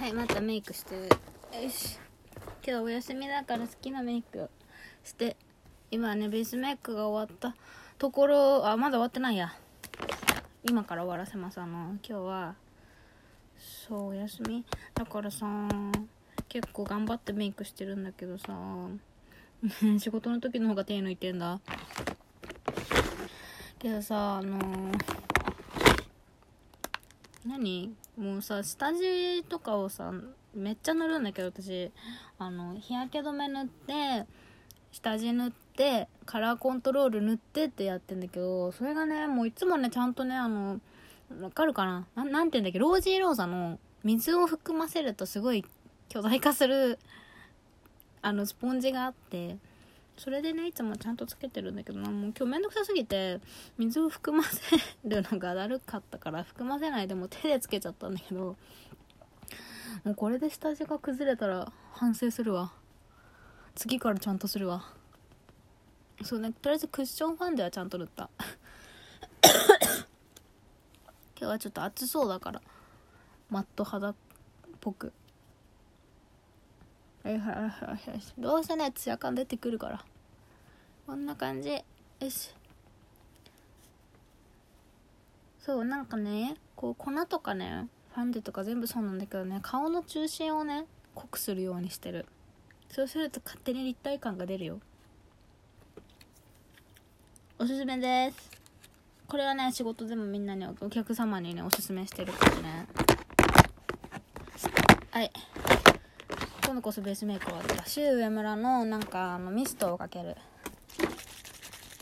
[0.00, 0.94] はいまたメイクして。
[0.94, 1.02] る
[1.64, 1.98] よし。
[2.64, 4.48] 今日お休みだから好きなメイクを
[5.02, 5.36] して。
[5.90, 7.56] 今ねベースメイクが終わった。
[7.98, 9.52] ところあまだ終わってないや。
[10.62, 11.60] 今から終わらせます。
[11.60, 12.54] あの今日は
[13.58, 14.64] そうお休み。
[14.94, 15.46] だからさ
[16.48, 18.56] 結構頑張ってメイクしてるんだけどさ
[19.98, 21.60] 仕事の時の方が手抜いてんだ。
[23.80, 24.92] けどさあの
[27.48, 27.94] 何？
[28.16, 30.12] もうさ下地とかをさ
[30.54, 31.90] めっちゃ塗るんだけど私。
[32.38, 34.26] あの日焼け止め塗って
[34.92, 40.80] 下地塗ってカラーコントロール塗ってってやってんだけどそれがねもういつもねちゃんとねあの
[41.40, 42.06] わかるかな？
[42.14, 42.78] ななんて言うんだっけ？
[42.78, 45.64] ロージーローザの水を含ませるとすごい
[46.08, 46.98] 巨大化する
[48.22, 49.56] あのスポンジがあって。
[50.18, 52.10] それでねいつもちゃんとつけてるんだけどな。
[52.10, 53.40] もう今日めんどくさすぎて
[53.78, 58.56] 水を含ませるのがだるかったから含ませないでも手でつけちゃったんだけど。
[60.04, 62.72] もうこれで下地が崩れたら反省するわ。
[63.74, 64.92] 次からちゃんとするわ。
[66.22, 68.28] そうねとりあえずクッションファンデはちゃんと塗った。
[71.40, 72.60] 今日はちょっと暑そうだから
[73.50, 74.14] マット肌っ
[74.80, 75.12] ぽく
[77.24, 78.00] はいはいはいはい。
[78.38, 80.04] どうせねツヤ感出てくるから。
[81.06, 81.70] こんな感じ。
[81.70, 82.50] よし。
[85.60, 92.24] そうなんかねこう粉とかねファンデとか全部そうなんだけどね顔の中心をね濃くするようにしてる。
[92.88, 94.80] そうすると勝手に立体感が出るよ。
[97.58, 98.50] おすすめです。
[99.26, 102.86] これはね仕事でもみんなにお客様にねおすすめしてるからね。
[105.10, 105.30] はい。
[106.68, 110.36] 今度こそベースメイク終わったシュウ上村のなんかあのミストをかける。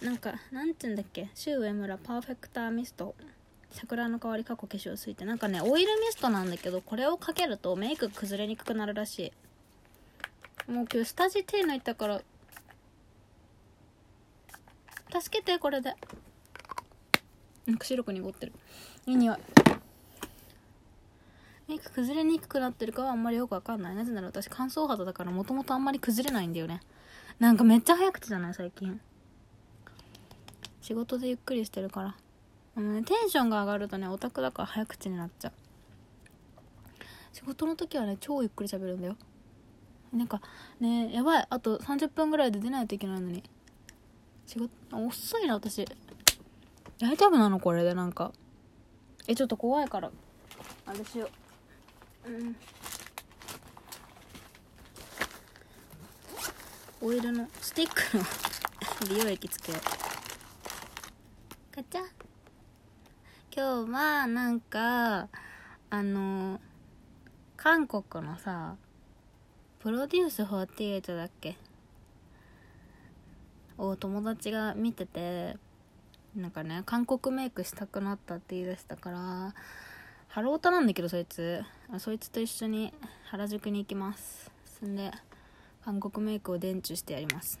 [0.00, 1.28] なんかなんて言うんだっけ？
[1.34, 3.16] シュウ上村パーフェクターミスト。
[3.72, 5.24] 桜の香り過去化粧水って。
[5.24, 9.32] なんかねオイルミストなんだけどこれをかけるとメイク崩れにくくなるらし
[10.68, 10.70] い。
[10.70, 12.22] もう今日下地手抜いたから
[15.20, 15.92] 助けてこれで。
[17.66, 18.52] なんか白く濁ってる。
[19.06, 19.36] いい匂い。
[21.72, 23.94] メイク崩れにくくなってるかはあんまりよくわかんない。
[23.94, 26.82] なぜなら私乾燥肌だからもともとあんまり崩れないんだよね。
[27.38, 28.54] なんかめっちゃ早口じゃない？
[28.54, 29.00] 最近。
[30.82, 32.14] 仕事でゆっくりしてるから。
[32.76, 35.52] あのねテンションが上がるとねオタクだから早口になっちゃう。
[37.32, 39.16] 仕事の時はね超ゆっくり喋るんだよ。
[40.12, 40.42] なんか
[40.78, 41.46] ねやばい。
[41.48, 43.42] あと30分ぐらいで出ないといけないのに。
[44.46, 45.86] 仕事遅いな私。
[47.00, 47.58] 大丈夫なの？
[47.60, 48.30] これでなんか。
[49.26, 50.10] えちょっと怖いから。
[50.84, 51.30] あれしよう。
[52.26, 52.56] うん。
[57.00, 58.24] オイルのスティックの
[59.16, 61.76] 美容液つけよう。
[61.76, 62.02] ガチャ。
[63.54, 65.28] 今日はなんか
[65.90, 66.60] あの
[67.56, 68.76] 韓国のさ
[69.80, 71.56] プロデュース48だっけ？
[73.78, 75.56] を友達が見てて
[76.36, 79.54] なんかね韓国メイクしたくなったって言い出したから
[80.32, 81.62] ハロータなんだけどそいつ。
[81.92, 82.90] あそいつと一緒に
[83.24, 84.50] 原宿に行きます。
[84.80, 85.12] そんで
[85.84, 87.60] 韓国メイクを伝授してやります。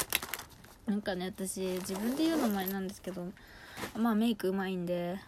[0.84, 3.32] なんかね私自分で言うのもあれなんですけど
[3.96, 5.18] まあメイクうまいんで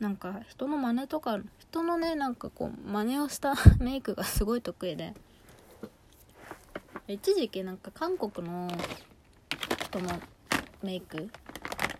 [0.00, 5.12] なんか人の真似とか人のねなんかこう真似をした メイクがすごい得意で
[7.06, 8.66] 一時期なんか韓国の
[9.84, 10.22] 人の
[10.82, 11.28] メイク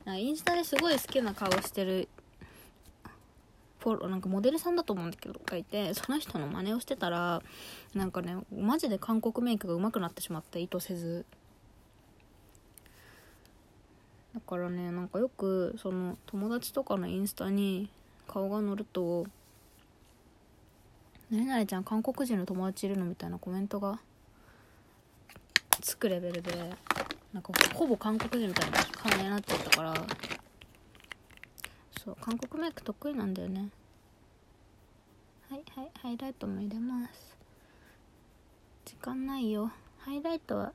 [0.06, 2.08] なんかインスタですごい好きな顔してる
[3.80, 7.42] フォローなんかモデルさんだと思うんだけどがいてその人の真似をしてたら
[7.94, 11.24] なんかねマジで韓国メイクが上手くなってしまって意図せず
[14.34, 17.88] だからねなんかよくその友達とかのインスタに
[18.26, 19.26] 顔が載ると
[21.30, 24.00] 「何々ちゃん韓国人の友達いるの?」みたいなコメントが
[25.80, 26.74] つくレベルで
[27.32, 29.94] なんかほぼ韓国人みたいな感じになっちゃったから
[32.08, 33.68] そう韓国メイク得意なんだよね。
[35.50, 37.36] はいはいハイライトも入れます。
[38.86, 39.70] 時間ないよ。
[39.98, 40.72] ハイライトは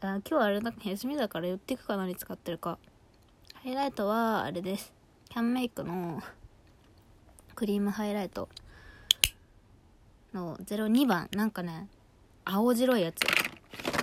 [0.00, 2.76] あ今日あれだ休みだから寄っていくか何使ってるか。
[3.54, 4.92] ハイライトはあれです。
[5.28, 6.20] キャンメイクの
[7.54, 8.48] クリームハイライト。
[10.34, 11.28] の02番。
[11.36, 11.86] なんかね
[12.44, 13.20] 青白いやつ。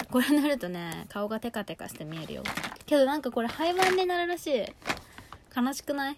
[0.09, 2.43] これ塗るとね顔がテカテカして見えるよ。
[2.85, 4.63] けどなんかこれ廃盤になるらしい。
[5.53, 6.17] 悲しくない？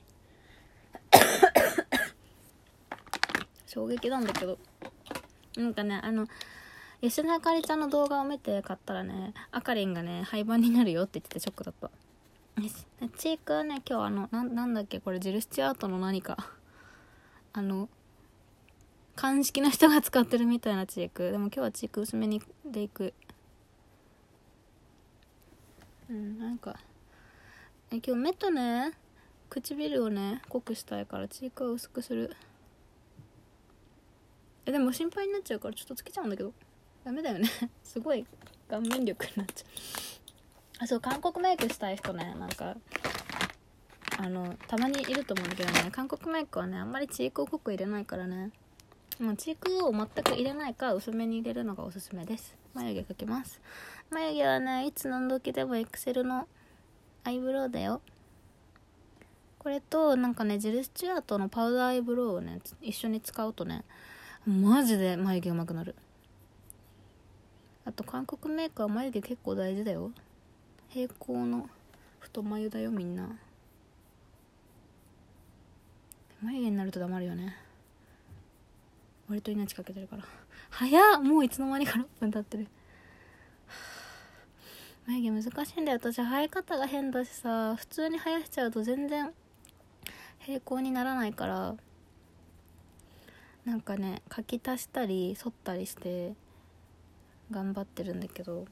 [3.72, 4.58] 衝撃なんだけど。
[5.56, 6.28] なんかねあの
[7.02, 11.90] 吉田あかりちゃんの動画を見て買ったらねあかりんがね廃盤になるよって言っててショックだった。
[13.18, 16.38] チークはね今日あのななんだっけこれジルスチュアートの何か。
[17.54, 17.90] あの
[19.16, 21.32] 鑑識の人が使ってるみたいなチーク。
[21.32, 23.14] でも今日はチーク薄めにでいく。
[26.10, 26.78] うんなんか。
[27.90, 28.92] え今日目とね
[29.50, 32.36] 唇をね濃くしたいからチークは薄くする。
[34.66, 36.54] えでも心配になっちゃうからちょっとつけちゃうんだけど。
[37.04, 37.50] ダメだよね。
[37.84, 38.26] すごい
[38.70, 40.84] 顔面力になっちゃう。
[40.84, 42.36] あそう韓国メイクしたい人ね。
[42.40, 42.76] なんか
[44.18, 45.90] あのたまにいると思うんだけどね。
[45.92, 48.52] 韓国メイクはねあんまりチークを濃く入れないからね。
[49.20, 52.56] もうチークを全く入れないか薄めに入れるのがおすすめです。
[52.74, 53.60] 眉毛描きます。
[54.10, 56.48] 眉毛はねいつ何時でもエクセルの
[57.24, 58.02] アイブロウだよ。
[59.60, 63.84] これとなんかねジェル・スチュアートのパウダーアイブロウをね一緒に使うとね
[64.48, 65.96] マジで眉毛上手くなる。
[67.86, 70.12] あと韓国メーカー眉毛結構大事だよ。
[70.90, 71.70] 平行の
[72.20, 73.30] 太眉だよみんな。
[76.42, 77.56] 眉毛になると黙るよね。
[79.30, 80.24] 割と命かけてるから。
[80.72, 82.68] 早っもういつの間にか6分経ってる。
[85.06, 86.00] 眉毛難しいんだよ。
[86.00, 87.76] 私生え方が変だしさ。
[87.76, 89.32] 普通に生やしちゃうと全然
[90.40, 91.76] 平行にならないから。
[93.66, 96.34] なんかね書き足したり剃ったりして
[97.52, 98.66] 頑張ってるんだけど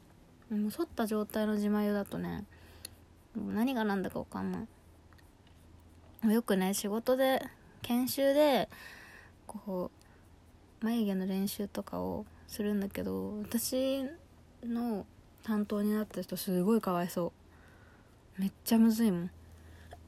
[0.49, 2.45] もう剃った状態の自眉だとね
[3.35, 4.65] もう何が何だか分かんな
[6.23, 6.33] い。
[6.33, 7.41] よくね仕事で
[7.81, 8.67] 研修で
[9.47, 9.91] こ
[10.81, 14.03] う眉毛の練習とかをするんだけど私
[14.63, 15.05] の
[15.43, 17.31] 担当になった人すごいかわいそ
[18.37, 18.41] う。
[18.41, 19.31] めっちゃむずいもん。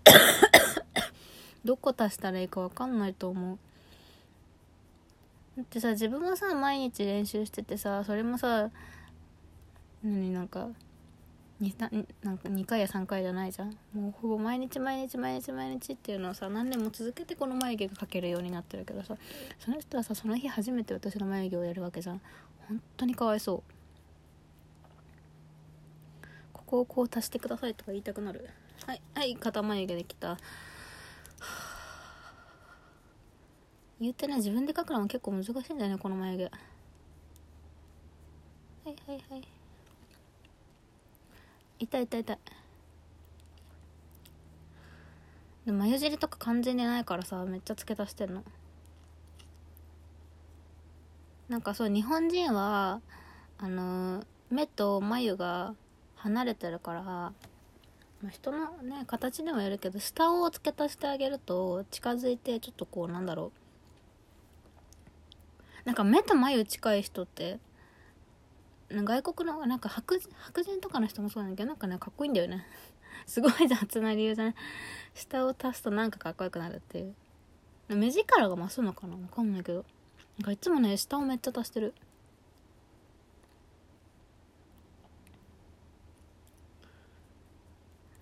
[1.64, 3.60] どこ足したらいいか分かんないと思う
[5.58, 8.70] だってさ自分もさ毎日練習しててさそれもさ
[10.04, 10.70] 何なんか
[11.62, 13.78] 2, なんか2回や3回じゃないじゃん。
[13.94, 19.16] もうほぼ毎日毎日毎日毎日っていうのをさ何年も続けてこの眉毛が描けるようになってるけどさ
[19.60, 22.22] その人はさその日初めて私の眉毛をやるわけじゃん。
[22.68, 23.64] 本当にかわいそう。
[26.54, 28.50] ここをこう足してくださいとか言いたくなる。
[28.88, 30.38] はいはい肩眉毛できた。
[34.02, 36.44] 言ってね自分で描くのも結構難しいんだよねこの眉毛。
[36.46, 36.52] はい
[39.08, 39.48] はいはい。
[41.78, 42.40] 痛い痛い痛い。
[45.68, 48.44] で眉尻とか完全にないからさめっちゃ付け足してんの。
[51.48, 53.02] なんかそう日本人は
[53.60, 55.76] あの目と眉が
[56.16, 57.34] 離れてるから、ま
[58.26, 63.61] あ、人のね形でもやるけど下を付け足してあげると近づいてちょっとこうなんだろう。
[65.86, 67.60] なんか目と眉近い人って
[68.92, 72.66] 外国のなんか白白人とかの人もそうなんだけどなんかねかっこいいんだよね。
[73.26, 74.56] すごい雑な理由じゃない？
[75.14, 77.16] 下を足すとなんかかっこよくなるっていう。
[77.90, 79.16] 目力が増すのかな？
[79.16, 79.86] わかんないけど。
[80.38, 81.94] なんかいつもね下をめっちゃ足してる。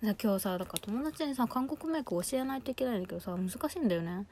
[0.02, 4.26] じゃ今日さだから友達にさ韓国メイク教えないといけないんだけどさ難しいんだよね。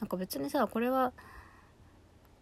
[0.00, 1.12] なんか別にさこれは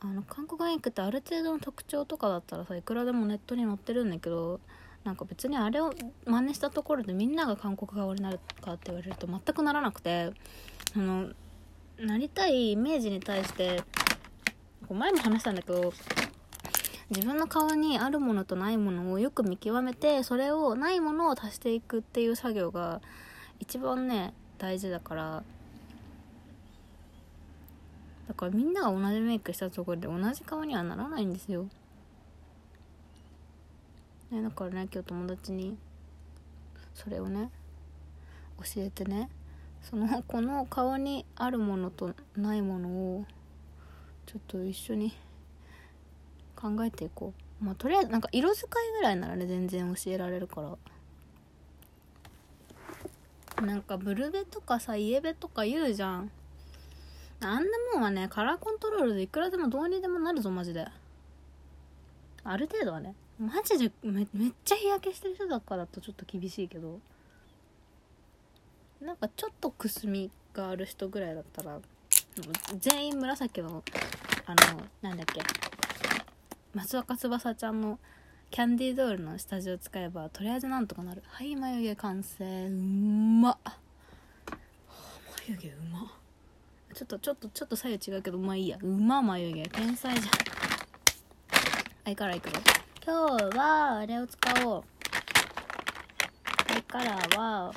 [0.04, 4.60] あの韓国メイクってある程度の特徴とかだったらさいくらでもネットに載ってるんだけど
[5.02, 5.94] なんか別にあれを
[6.26, 10.30] 真似したところでみんなが韓国顔になるかって言われると全くならなくて
[10.94, 11.30] あの
[11.98, 13.82] なりたいイメージに対して
[14.90, 15.94] 前も話したんだけど
[17.08, 23.00] 自分の顔にあるものとないものをよく見極めてそれをないものを足していくっていう作業が
[23.58, 25.44] 一番ね大事だから
[28.28, 31.66] だからみんなが同じメイクしたところで同じ顔にはならないんですよ、
[34.30, 35.76] ね、だからね今日友達に
[36.94, 37.50] それをね
[38.58, 39.28] 教えてね
[39.82, 43.26] その この顔にあるものとないものを
[44.26, 45.14] ちょっと一緒に
[46.56, 47.64] 考えていこう。
[47.64, 50.76] まあとりあえずなんか色使いぐらいならね全然教えられるから。
[53.64, 56.30] なんかブルベとかさイエベとか言うじゃん。
[57.46, 60.86] あんなもんはね、カラーコントロールでいくらでもどうにでもなるぞ、マジで。
[62.44, 63.14] ある程度はね。
[63.38, 67.00] マジでめめっちゃ日焼けしてる人だからだとちょっと厳しいけど。
[69.00, 71.78] なんかちょっとくすみがある人ぐらいだったら、
[72.78, 73.82] 全員紫の、
[74.46, 75.40] あの、なんだっけ。
[76.74, 77.98] 松若翼ちゃんの
[78.50, 81.22] キャンディードールの下地を使えば、とりあえずなんとかなる。
[81.26, 82.66] はい、眉毛完成。
[82.66, 83.58] うまっ。
[85.46, 86.23] 眉毛うまっ。
[86.94, 88.78] ちょっとちょっとちょっと左右違うけどまあいいや。
[88.80, 90.34] 馬眉毛天才じゃん。
[92.04, 92.52] アイカラーいくよ
[93.04, 94.84] 今日はあれを使おう。
[96.72, 97.74] アイカラーは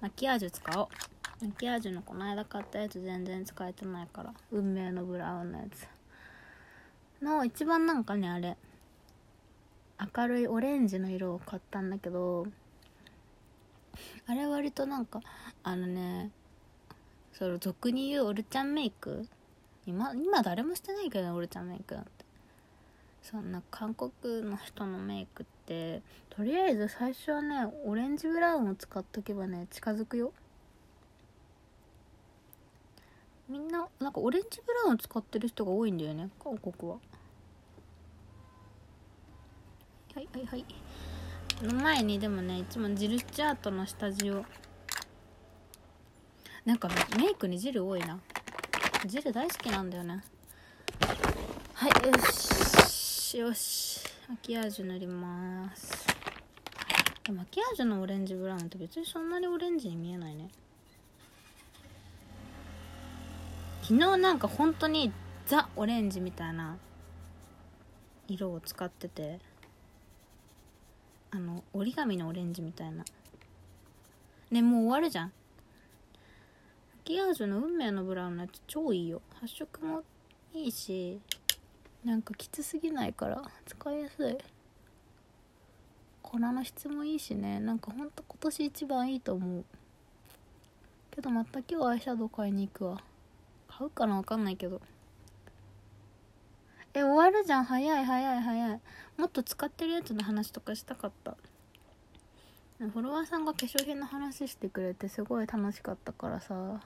[0.00, 0.88] マキアージュ使おう。
[1.44, 4.32] マキアージュのこの間買ったやつ全然使えてないから。
[4.52, 5.88] 運命のブラウンのやつ。
[7.24, 8.56] の一番なんかねあれ。
[10.16, 12.46] 明るいオレンジの色を買ったんだけど
[14.26, 15.20] あれ割となんか
[15.62, 16.30] あのね
[17.32, 19.26] その俗に言うオルちゃんメイク？
[19.86, 22.10] 今今誰もしてないけどオルちゃんメイクなんて。
[23.20, 24.10] そんな韓国
[24.42, 26.00] の人のメイクって
[26.30, 30.32] とりあえず最初はねオレンジブラウンを使っとけばね近づくよ。
[33.50, 36.98] みんななんかオレンジブラウン使ってる人が多いんだよね韓国は。
[40.14, 40.64] はいはいはい。
[41.66, 44.44] の前にでもねいつもジルチャートの下地を。
[46.64, 48.20] なんかメイクにジル多いな。
[49.06, 50.22] ジル大好きなんだよね。
[51.74, 54.00] はいよしよし。
[54.28, 56.06] マキアージュ塗ります。
[57.32, 60.50] マキアージュのオレンジブラウンって別にそんなにオレンジに見えないね。
[63.82, 65.12] 昨日なんか本当に
[65.46, 66.76] ザ・オレンジみたいな
[68.28, 69.40] 色を使ってて。
[71.30, 73.04] あの折り紙のオレンジみたいな。
[74.50, 75.26] ねもう終わるじゃん。
[75.26, 75.32] マ
[77.04, 79.20] キアージュの運命のブラウンのやつ超いいよ。
[79.40, 80.02] 発色も
[80.54, 81.20] いいし
[82.04, 84.38] なんかきつすぎないから使いやすい。
[86.22, 87.60] 粉の質もいいしね。
[87.60, 89.64] なんかほんと今年一番いいと思う。
[91.10, 93.02] けどまた今日アイシャドウ買いに行くわ。
[93.68, 94.80] 買うかなわかんないけど。
[96.98, 97.64] え終わるじゃん。
[97.64, 98.80] 早い早い早い。
[99.16, 101.36] もっと使ってるやつの話とかしたかった。
[102.78, 106.80] フォロワーさんが化粧品の話してくれてすごい楽しかったからさ。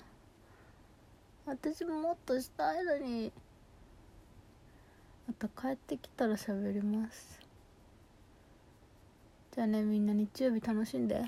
[1.47, 3.33] 私ももっとしたいのに。
[5.27, 7.41] また帰ってきたら喋ります。
[9.55, 11.25] じゃあねみんな日曜日楽しんで。